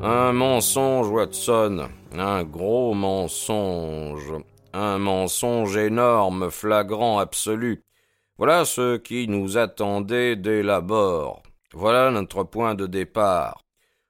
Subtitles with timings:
[0.00, 4.32] Un mensonge, Watson, un gros mensonge,
[4.72, 7.82] un mensonge énorme, flagrant, absolu.
[8.38, 11.42] Voilà ce qui nous attendait dès l'abord.
[11.72, 13.60] Voilà notre point de départ.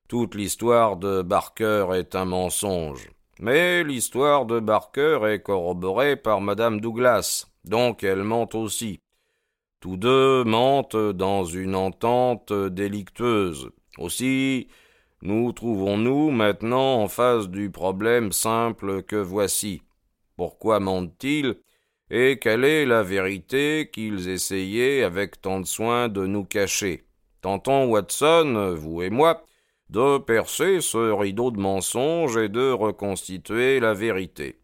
[0.09, 3.11] Toute l'histoire de Barker est un mensonge.
[3.41, 9.00] Mais l'histoire de Barker est corroborée par madame Douglas, donc elle ment aussi.
[9.80, 13.70] Tous deux mentent dans une entente délictueuse.
[13.97, 14.69] Aussi,
[15.22, 19.83] nous trouvons-nous maintenant en face du problème simple que voici.
[20.36, 21.56] Pourquoi mentent-ils?
[22.10, 27.05] Et quelle est la vérité qu'ils essayaient avec tant de soin de nous cacher?
[27.42, 29.44] Tentons, Watson, vous et moi,
[29.91, 34.60] de percer ce rideau de mensonges et de reconstituer la vérité.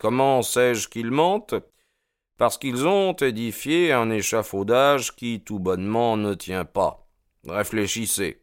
[0.00, 1.54] Comment sais-je qu'ils mentent?
[2.38, 7.06] Parce qu'ils ont édifié un échafaudage qui tout bonnement ne tient pas.
[7.46, 8.40] Réfléchissez.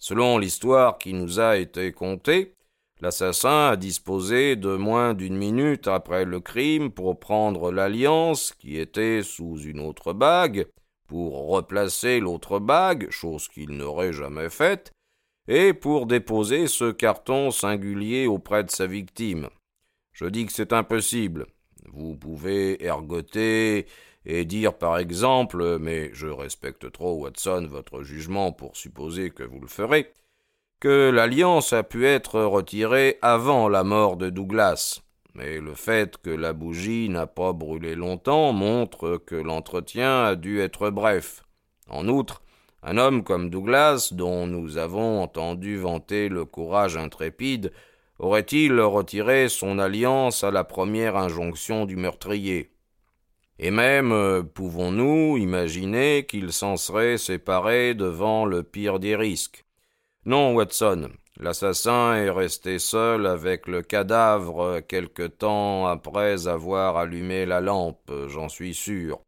[0.00, 2.54] Selon l'histoire qui nous a été contée,
[3.02, 9.22] l'assassin a disposé de moins d'une minute après le crime pour prendre l'alliance qui était
[9.22, 10.66] sous une autre bague,
[11.06, 14.90] pour replacer l'autre bague, chose qu'il n'aurait jamais faite,
[15.48, 19.50] et pour déposer ce carton singulier auprès de sa victime.
[20.12, 21.46] Je dis que c'est impossible.
[21.92, 23.86] Vous pouvez ergoter
[24.26, 29.60] et dire par exemple, mais je respecte trop, Watson, votre jugement pour supposer que vous
[29.60, 30.12] le ferez,
[30.78, 35.00] que l'alliance a pu être retirée avant la mort de Douglas.
[35.34, 40.60] Mais le fait que la bougie n'a pas brûlé longtemps montre que l'entretien a dû
[40.60, 41.44] être bref.
[41.88, 42.42] En outre,
[42.82, 47.72] un homme comme Douglas, dont nous avons entendu vanter le courage intrépide,
[48.18, 52.70] aurait-il retiré son alliance à la première injonction du meurtrier?
[53.62, 59.66] Et même euh, pouvons-nous imaginer qu'il s'en serait séparé devant le pire des risques?
[60.24, 67.60] Non, Watson, l'assassin est resté seul avec le cadavre quelque temps après avoir allumé la
[67.60, 69.20] lampe, j'en suis sûr.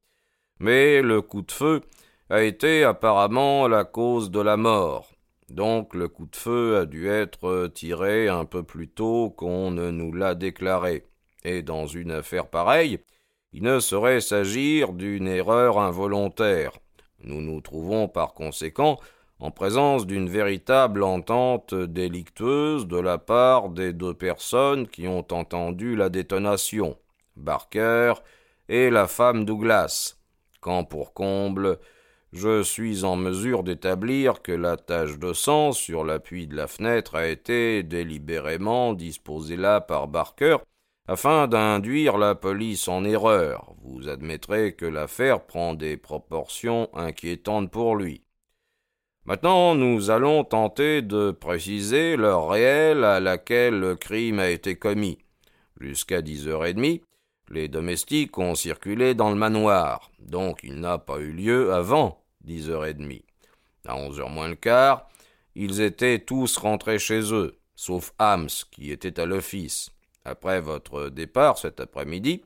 [0.61, 1.83] Mais le coup de feu
[2.31, 5.13] a été apparemment la cause de la mort.
[5.51, 9.91] Donc le coup de feu a dû être tiré un peu plus tôt qu'on ne
[9.91, 11.05] nous l'a déclaré.
[11.45, 13.01] Et dans une affaire pareille,
[13.53, 16.73] il ne saurait s'agir d'une erreur involontaire.
[17.25, 18.99] Nous nous trouvons par conséquent
[19.39, 25.97] en présence d'une véritable entente délictueuse de la part des deux personnes qui ont entendu
[25.97, 26.97] la détonation,
[27.37, 28.15] Barker
[28.69, 30.17] et la femme Douglas,
[30.61, 31.79] quand pour comble
[32.33, 37.15] je suis en mesure d'établir que la tache de sang sur l'appui de la fenêtre
[37.15, 40.57] a été délibérément disposée là par Barker
[41.07, 43.75] afin d'induire la police en erreur.
[43.83, 48.23] Vous admettrez que l'affaire prend des proportions inquiétantes pour lui.
[49.25, 55.19] Maintenant, nous allons tenter de préciser l'heure réelle à laquelle le crime a été commis.
[55.81, 57.03] Jusqu'à dix heures et demie,
[57.49, 62.71] les domestiques ont circulé dans le manoir, donc il n'a pas eu lieu avant dix
[62.71, 63.25] heures et demie.
[63.87, 65.09] À onze heures moins le quart,
[65.55, 69.91] ils étaient tous rentrés chez eux, sauf Hams, qui était à l'office.
[70.25, 72.43] Après votre départ cet après-midi,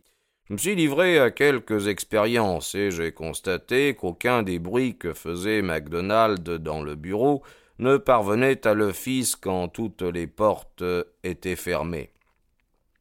[0.49, 5.61] je me suis livré à quelques expériences et j'ai constaté qu'aucun des bruits que faisait
[5.61, 7.43] MacDonald dans le bureau
[7.79, 10.85] ne parvenait à l'office quand toutes les portes
[11.25, 12.13] étaient fermées.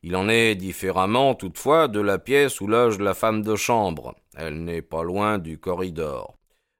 [0.02, 4.16] Il en est différemment toutefois de la pièce où loge la femme de chambre.
[4.36, 6.36] Elle n'est pas loin du corridor.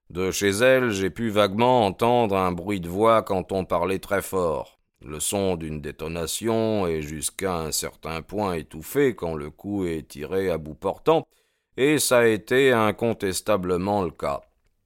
[0.10, 4.22] De chez elle, j'ai pu vaguement entendre un bruit de voix quand on parlait très
[4.22, 4.75] fort.
[5.08, 10.50] Le son d'une détonation est jusqu'à un certain point étouffé quand le coup est tiré
[10.50, 11.28] à bout portant,
[11.78, 14.42] et ça a été incontestablement le cas.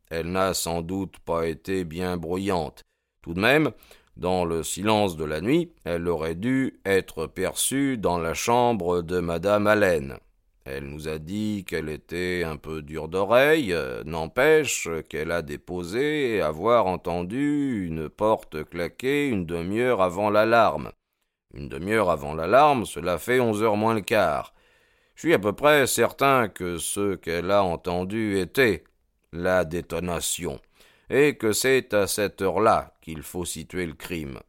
[0.09, 2.83] Elle n'a sans doute pas été bien bruyante.
[3.21, 3.71] Tout de même,
[4.17, 9.21] dans le silence de la nuit, elle aurait dû être perçue dans la chambre de
[9.21, 10.17] madame Allen.
[10.65, 16.41] Elle nous a dit qu'elle était un peu dure d'oreille, euh, n'empêche qu'elle a déposé
[16.41, 20.91] avoir entendu une porte claquer une demi-heure avant l'alarme.
[21.53, 24.53] Une demi-heure avant l'alarme, cela fait onze heures moins le quart.
[25.15, 28.83] Je suis à peu près certain que ce qu'elle a entendu était
[29.33, 30.59] la détonation.
[31.09, 34.39] et que c'est à cette heure-là qu'il faut situer le crime.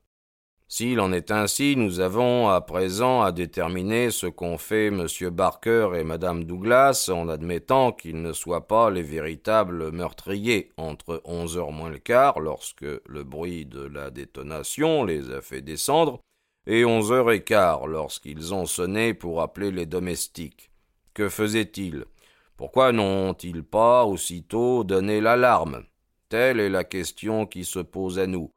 [0.72, 5.08] S'il en est ainsi, nous avons à présent à déterminer ce qu'ont fait M.
[5.32, 11.58] Barker et Mme Douglas en admettant qu'ils ne soient pas les véritables meurtriers entre onze
[11.58, 16.20] heures moins le quart, lorsque le bruit de la détonation les a fait descendre,
[16.68, 20.70] et onze heures et quart lorsqu'ils ont sonné pour appeler les domestiques.
[21.14, 22.04] Que faisaient-ils?
[22.56, 25.82] Pourquoi n'ont-ils pas aussitôt donné l'alarme?
[26.28, 28.52] Telle est la question qui se pose à nous.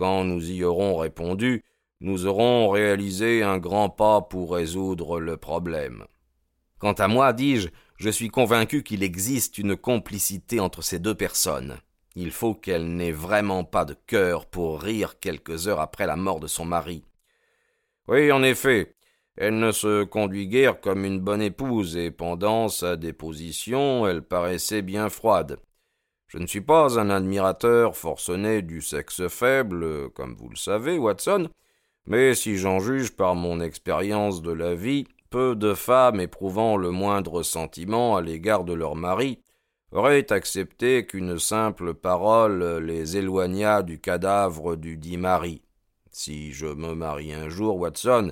[0.00, 1.62] Quand nous y aurons répondu,
[2.00, 6.06] nous aurons réalisé un grand pas pour résoudre le problème.
[6.78, 7.68] Quant à moi, dis-je,
[7.98, 11.76] je suis convaincu qu'il existe une complicité entre ces deux personnes.
[12.16, 16.40] Il faut qu'elle n'ait vraiment pas de cœur pour rire quelques heures après la mort
[16.40, 17.04] de son mari.
[18.08, 18.94] Oui, en effet,
[19.36, 24.80] elle ne se conduit guère comme une bonne épouse, et pendant sa déposition, elle paraissait
[24.80, 25.58] bien froide.
[26.30, 31.48] Je ne suis pas un admirateur forcené du sexe faible, comme vous le savez, Watson,
[32.06, 36.92] mais si j'en juge par mon expérience de la vie, peu de femmes éprouvant le
[36.92, 39.42] moindre sentiment à l'égard de leur mari
[39.90, 45.62] auraient accepté qu'une simple parole les éloignât du cadavre du dit mari.
[46.12, 48.30] Si je me marie un jour, Watson,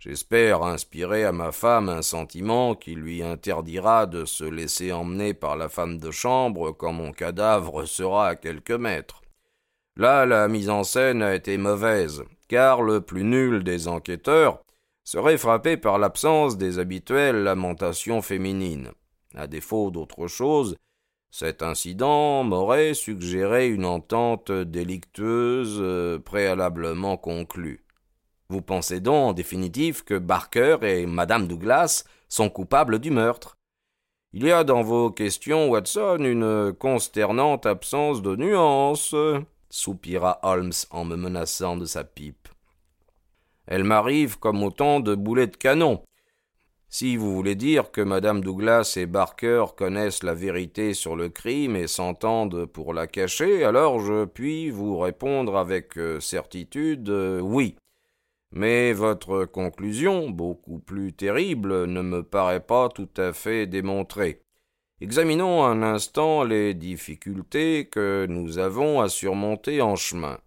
[0.00, 5.56] J'espère inspirer à ma femme un sentiment qui lui interdira de se laisser emmener par
[5.56, 9.20] la femme de chambre quand mon cadavre sera à quelques mètres.
[9.98, 14.62] Là, la mise en scène a été mauvaise, car le plus nul des enquêteurs
[15.04, 18.92] serait frappé par l'absence des habituelles lamentations féminines.
[19.34, 20.76] À défaut d'autre chose,
[21.30, 27.84] cet incident m'aurait suggéré une entente délictueuse euh, préalablement conclue.
[28.50, 33.56] Vous pensez donc en définitive que Barker et Madame Douglas sont coupables du meurtre
[34.32, 39.14] Il y a dans vos questions, Watson, une consternante absence de nuance,
[39.68, 42.48] soupira Holmes en me menaçant de sa pipe.
[43.68, 46.02] Elle m'arrive comme autant de boulets de canon.
[46.88, 51.76] Si vous voulez dire que Madame Douglas et Barker connaissent la vérité sur le crime
[51.76, 57.76] et s'entendent pour la cacher, alors je puis vous répondre avec euh, certitude euh, oui.
[58.52, 64.42] Mais votre conclusion, beaucoup plus terrible, ne me paraît pas tout à fait démontrée.
[65.00, 70.38] Examinons un instant les difficultés que nous avons à surmonter en chemin.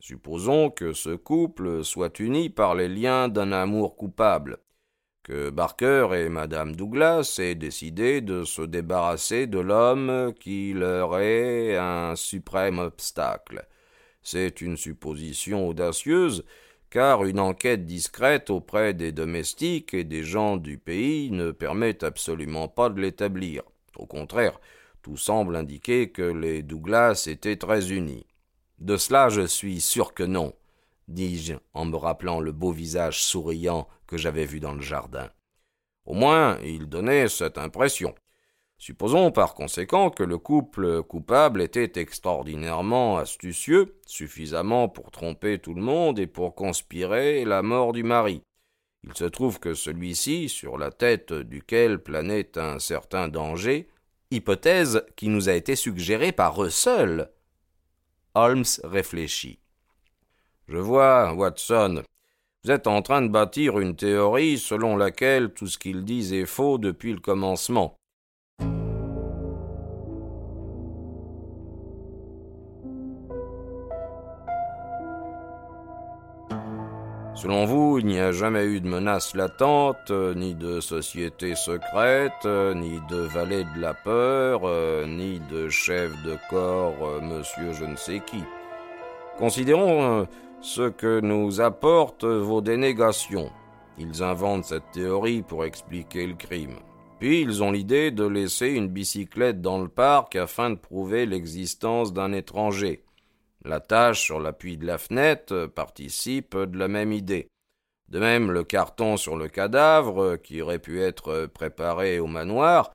[0.00, 4.58] Supposons que ce couple soit uni par les liens d'un amour coupable,
[5.22, 11.76] que Barker et Madame Douglas aient décidé de se débarrasser de l'homme qui leur est
[11.76, 13.66] un suprême obstacle.
[14.22, 16.44] C'est une supposition audacieuse,
[16.92, 22.68] car une enquête discrète auprès des domestiques et des gens du pays ne permet absolument
[22.68, 23.62] pas de l'établir.
[23.96, 24.60] Au contraire,
[25.00, 28.26] tout semble indiquer que les Douglas étaient très unis.
[28.78, 30.52] De cela je suis sûr que non,
[31.08, 35.30] dis-je en me rappelant le beau visage souriant que j'avais vu dans le jardin.
[36.04, 38.14] Au moins, il donnait cette impression.
[38.82, 45.80] Supposons par conséquent que le couple coupable était extraordinairement astucieux, suffisamment pour tromper tout le
[45.80, 48.42] monde et pour conspirer la mort du mari.
[49.04, 53.86] Il se trouve que celui-ci, sur la tête duquel planait un certain danger,
[54.32, 57.30] hypothèse qui nous a été suggérée par eux seuls.
[58.34, 59.60] Holmes réfléchit.
[60.66, 62.02] Je vois, Watson,
[62.64, 66.46] vous êtes en train de bâtir une théorie selon laquelle tout ce qu'ils disent est
[66.46, 67.96] faux depuis le commencement.
[77.34, 82.44] Selon vous, il n'y a jamais eu de menace latente, euh, ni de société secrète,
[82.44, 87.86] euh, ni de valet de la peur, euh, ni de chef de corps, monsieur je
[87.86, 88.44] ne sais qui.
[89.38, 90.26] Considérons
[90.60, 93.50] ce que nous apportent vos dénégations.
[93.98, 96.76] Ils inventent cette théorie pour expliquer le crime.
[97.18, 102.12] Puis ils ont l'idée de laisser une bicyclette dans le parc afin de prouver l'existence
[102.12, 103.04] d'un étranger.
[103.64, 107.48] La tâche sur l'appui de la fenêtre participe de la même idée.
[108.08, 112.92] De même, le carton sur le cadavre, qui aurait pu être préparé au manoir,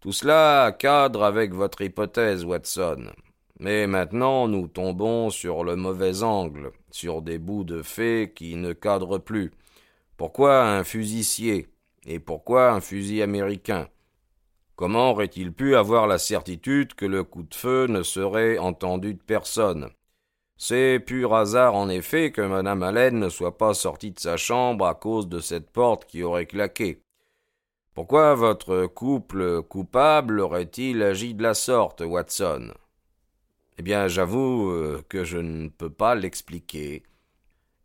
[0.00, 3.12] tout cela cadre avec votre hypothèse, Watson.
[3.60, 8.72] Mais maintenant nous tombons sur le mauvais angle, sur des bouts de faits qui ne
[8.72, 9.52] cadrent plus.
[10.16, 11.68] Pourquoi un fusicier?
[12.04, 13.88] Et pourquoi un fusil américain?
[14.82, 19.22] Comment aurait-il pu avoir la certitude que le coup de feu ne serait entendu de
[19.22, 19.90] personne?
[20.56, 24.86] C'est pur hasard en effet que Madame Allen ne soit pas sortie de sa chambre
[24.86, 27.00] à cause de cette porte qui aurait claqué.
[27.94, 32.72] Pourquoi votre couple coupable aurait-il agi de la sorte, Watson?
[33.78, 37.04] Eh bien, j'avoue euh, que je ne peux pas l'expliquer.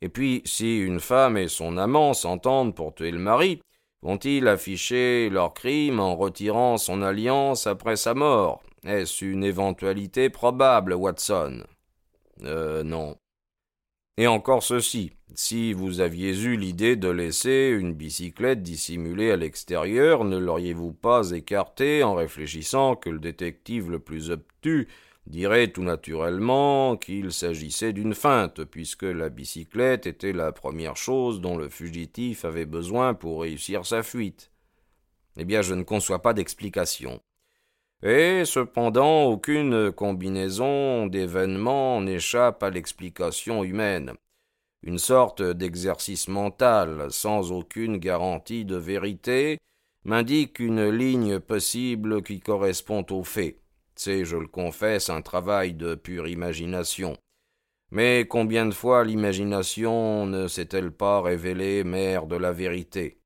[0.01, 3.61] Et puis, si une femme et son amant s'entendent pour tuer le mari,
[4.01, 8.61] vont-ils afficher leur crime en retirant son alliance après sa mort?
[8.85, 11.63] Est-ce une éventualité probable, Watson?
[12.43, 13.17] Euh, non.
[14.17, 15.11] Et encore ceci.
[15.35, 21.31] Si vous aviez eu l'idée de laisser une bicyclette dissimulée à l'extérieur, ne l'auriez-vous pas
[21.31, 24.87] écartée en réfléchissant que le détective le plus obtus
[25.27, 31.57] dirait tout naturellement qu'il s'agissait d'une feinte, puisque la bicyclette était la première chose dont
[31.57, 34.51] le fugitif avait besoin pour réussir sa fuite.
[35.35, 37.21] Eh bien, je ne conçois pas d'explication.
[38.03, 44.13] Et cependant, aucune combinaison d'événements n'échappe à l'explication humaine.
[44.83, 49.57] Une sorte d'exercice mental, sans aucune garantie de vérité,
[50.05, 53.57] m'indique une ligne possible qui correspond aux faits.
[53.97, 57.17] C'est, je le confesse, un travail de pure imagination.
[57.89, 63.19] Mais combien de fois l'imagination ne s'est-elle pas révélée mère de la vérité?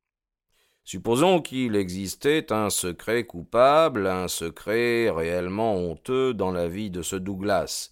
[0.85, 7.17] Supposons qu'il existait un secret coupable, un secret réellement honteux dans la vie de ce
[7.17, 7.91] Douglas.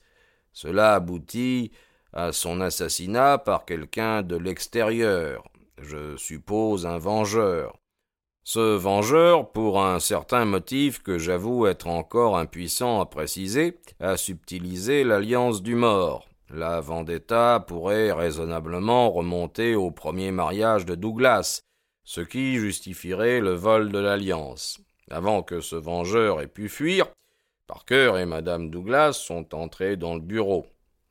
[0.53, 1.71] Cela aboutit
[2.13, 5.43] à son assassinat par quelqu'un de l'extérieur,
[5.81, 7.77] je suppose un vengeur.
[8.43, 15.03] Ce vengeur, pour un certain motif que j'avoue être encore impuissant à préciser, a subtilisé
[15.03, 16.27] l'alliance du mort.
[16.50, 21.62] La vendetta pourrait raisonnablement remonter au premier mariage de Douglas,
[22.03, 24.79] ce qui justifierait le vol de l'alliance.
[25.12, 27.05] Avant que ce vengeur ait pu fuir,
[27.67, 30.65] Parker et madame Douglas sont entrés dans le bureau.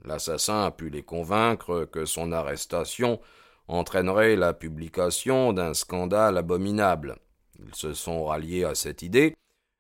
[0.05, 3.21] L'assassin a pu les convaincre que son arrestation
[3.69, 7.17] entraînerait la publication d'un scandale abominable.
[7.65, 9.35] Ils se sont ralliés à cette idée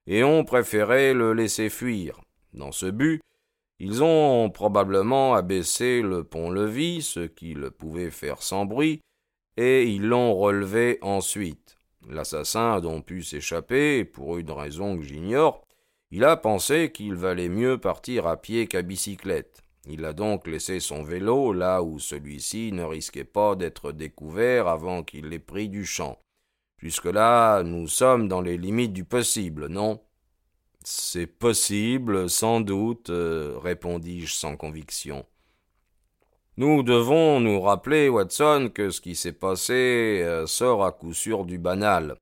[0.06, 2.20] et ont préféré le laisser fuir.
[2.52, 3.20] Dans ce but,
[3.78, 9.00] ils ont probablement abaissé le pont-levis, ce qui le pouvait faire sans bruit,
[9.56, 11.76] et ils l'ont relevé ensuite.
[12.08, 15.64] L'assassin a donc pu s'échapper, pour une raison que j'ignore.
[16.10, 19.62] Il a pensé qu'il valait mieux partir à pied qu'à bicyclette.
[19.90, 25.02] Il a donc laissé son vélo là où celui-ci ne risquait pas d'être découvert avant
[25.02, 26.18] qu'il l'ait pris du champ.
[26.76, 30.00] Jusque-là, nous sommes dans les limites du possible, non?
[30.84, 35.26] C'est possible, sans doute, euh, répondis-je sans conviction.
[36.56, 41.44] Nous devons nous rappeler, Watson, que ce qui s'est passé euh, sort à coup sûr
[41.44, 42.16] du banal.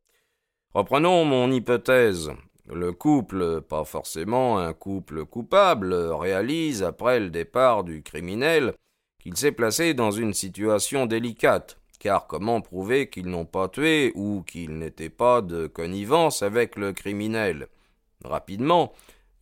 [0.73, 2.31] Reprenons mon hypothèse.
[2.69, 8.75] Le couple, pas forcément un couple coupable, réalise, après le départ du criminel,
[9.19, 14.43] qu'il s'est placé dans une situation délicate car comment prouver qu'ils n'ont pas tué ou
[14.43, 17.69] qu'ils n'étaient pas de connivence avec le criminel?
[18.25, 18.93] Rapidement,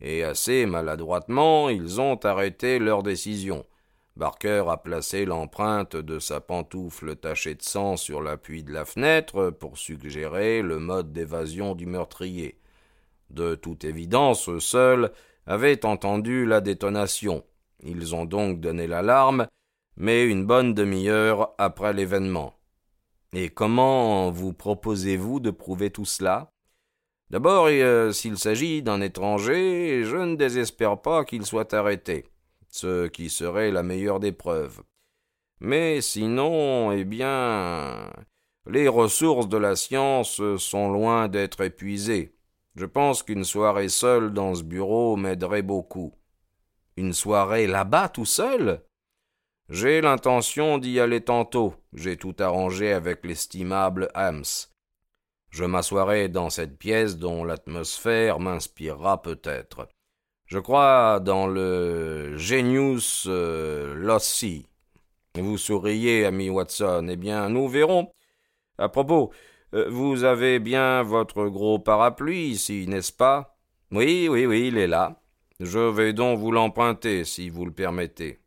[0.01, 3.65] et assez maladroitement, ils ont arrêté leur décision.
[4.15, 9.49] Barker a placé l'empreinte de sa pantoufle tachée de sang sur l'appui de la fenêtre
[9.49, 12.57] pour suggérer le mode d'évasion du meurtrier.
[13.29, 15.11] De toute évidence, eux seuls
[15.45, 17.43] avaient entendu la détonation.
[17.83, 19.47] Ils ont donc donné l'alarme,
[19.97, 22.53] mais une bonne demi-heure après l'événement.
[23.33, 26.51] Et comment vous proposez-vous de prouver tout cela?
[27.29, 32.25] D'abord, euh, s'il s'agit d'un étranger, je ne désespère pas qu'il soit arrêté,
[32.69, 34.81] ce qui serait la meilleure des preuves.
[35.59, 38.11] Mais sinon, eh bien,
[38.67, 42.34] les ressources de la science sont loin d'être épuisées.
[42.75, 46.13] Je pense qu'une soirée seule dans ce bureau m'aiderait beaucoup.
[46.97, 48.81] Une soirée là-bas tout seul?
[49.69, 51.73] J'ai l'intention d'y aller tantôt.
[51.93, 54.43] J'ai tout arrangé avec l'estimable Hams.
[55.49, 59.87] Je m'assoirai dans cette pièce dont l'atmosphère m'inspirera peut-être.
[60.45, 64.67] Je crois dans le Genius euh, Lossy.
[65.33, 67.07] Vous souriez, ami Watson.
[67.09, 68.11] Eh bien, nous verrons.
[68.77, 69.31] À propos,
[69.89, 73.57] vous avez bien votre gros parapluie ici, n'est-ce pas?
[73.91, 75.21] Oui, oui, oui, il est là.
[75.59, 78.39] Je vais donc vous l'emprunter, si vous le permettez.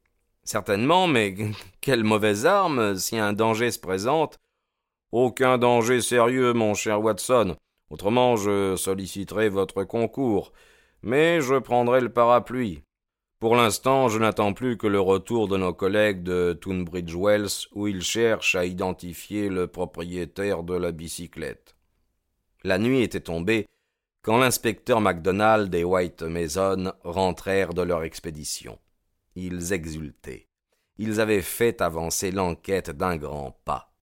[0.44, 1.35] Certainement, mais
[1.80, 4.38] quelle mauvaise arme si un danger se présente.
[5.12, 7.56] Aucun danger sérieux, mon cher Watson.
[7.90, 10.52] Autrement, je solliciterai votre concours.
[11.02, 12.82] Mais je prendrai le parapluie.
[13.40, 17.87] Pour l'instant, je n'attends plus que le retour de nos collègues de Tunbridge Wells, où
[17.87, 21.76] ils cherchent à identifier le propriétaire de la bicyclette.
[22.64, 23.66] La nuit était tombée
[24.23, 28.78] quand l'inspecteur MacDonald et White Mason rentrèrent de leur expédition.
[29.37, 30.49] Ils exultaient.
[30.99, 33.95] Ils avaient fait avancer l'enquête d'un grand pas.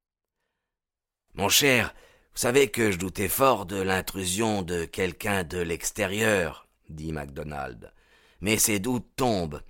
[1.34, 1.94] Mon cher,
[2.32, 7.92] vous savez que je doutais fort de l'intrusion de quelqu'un de l'extérieur, dit MacDonald.
[8.40, 9.60] Mais ces doutes tombent.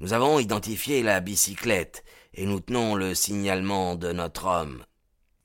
[0.00, 2.04] Nous avons identifié la bicyclette,
[2.34, 4.84] et nous tenons le signalement de notre homme.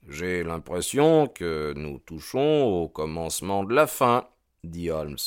[0.07, 4.27] J'ai l'impression que nous touchons au commencement de la fin,
[4.63, 5.17] dit Holmes.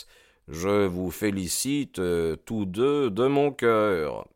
[0.49, 4.27] Je vous félicite euh, tous deux de mon cœur.